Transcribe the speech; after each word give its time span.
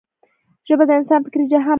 ژبه 0.67 0.83
د 0.87 0.91
انسان 0.99 1.19
فکري 1.25 1.45
جهان 1.51 1.55
پراخوي. 1.63 1.69